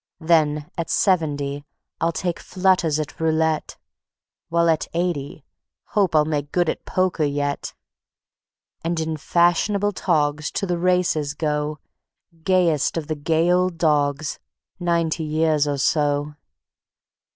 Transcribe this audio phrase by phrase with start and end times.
[0.19, 1.63] Then at seventy
[1.99, 3.77] I'll take flutters at roulette;
[4.49, 5.45] While at eighty
[5.89, 7.75] hope I'll make good at poker yet;
[8.83, 11.77] And in fashionable togs to the races go,
[12.43, 14.39] Gayest of the gay old dogs,
[14.79, 16.33] ninety years or so.